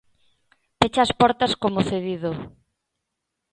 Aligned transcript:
Pecha 0.79 1.01
as 1.03 1.11
portas 1.19 1.51
como 1.63 1.85
cedido. 1.89 2.31